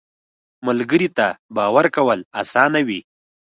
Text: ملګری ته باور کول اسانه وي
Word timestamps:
ملګری 0.65 1.09
ته 1.17 1.27
باور 1.55 1.85
کول 1.95 2.19
اسانه 2.41 2.79
وي 2.87 2.99